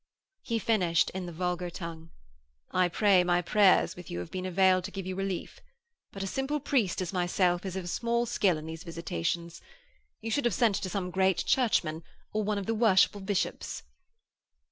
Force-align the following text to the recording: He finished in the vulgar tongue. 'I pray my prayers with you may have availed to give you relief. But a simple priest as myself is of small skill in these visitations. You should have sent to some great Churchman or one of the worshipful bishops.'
He 0.41 0.57
finished 0.57 1.11
in 1.11 1.27
the 1.27 1.31
vulgar 1.31 1.69
tongue. 1.69 2.09
'I 2.71 2.87
pray 2.87 3.23
my 3.23 3.39
prayers 3.43 3.95
with 3.95 4.09
you 4.09 4.17
may 4.33 4.39
have 4.39 4.45
availed 4.47 4.83
to 4.85 4.89
give 4.91 5.05
you 5.05 5.13
relief. 5.15 5.59
But 6.11 6.23
a 6.23 6.25
simple 6.25 6.59
priest 6.59 7.01
as 7.03 7.13
myself 7.13 7.67
is 7.67 7.75
of 7.75 7.87
small 7.87 8.25
skill 8.25 8.57
in 8.57 8.65
these 8.65 8.83
visitations. 8.83 9.61
You 10.19 10.31
should 10.31 10.45
have 10.45 10.55
sent 10.55 10.73
to 10.77 10.89
some 10.89 11.11
great 11.11 11.45
Churchman 11.45 12.01
or 12.33 12.41
one 12.43 12.57
of 12.57 12.65
the 12.65 12.73
worshipful 12.73 13.21
bishops.' 13.21 13.83